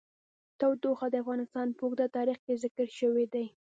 تودوخه 0.59 1.07
د 1.11 1.15
افغانستان 1.23 1.67
په 1.77 1.81
اوږده 1.85 2.07
تاریخ 2.17 2.37
کې 2.45 2.59
ذکر 2.63 2.87
شوی 2.99 3.25
دی. 3.33 3.45